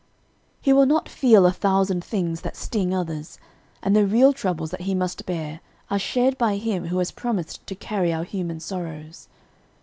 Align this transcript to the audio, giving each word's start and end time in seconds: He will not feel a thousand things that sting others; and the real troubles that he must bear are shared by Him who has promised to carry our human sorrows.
He 0.61 0.73
will 0.73 0.87
not 0.87 1.07
feel 1.07 1.45
a 1.45 1.51
thousand 1.51 2.03
things 2.03 2.41
that 2.41 2.55
sting 2.57 2.91
others; 2.91 3.37
and 3.83 3.95
the 3.95 4.07
real 4.07 4.33
troubles 4.33 4.71
that 4.71 4.81
he 4.81 4.95
must 4.95 5.27
bear 5.27 5.59
are 5.91 5.99
shared 5.99 6.39
by 6.39 6.55
Him 6.57 6.87
who 6.87 6.97
has 6.97 7.11
promised 7.11 7.67
to 7.67 7.75
carry 7.75 8.11
our 8.11 8.23
human 8.23 8.59
sorrows. 8.59 9.27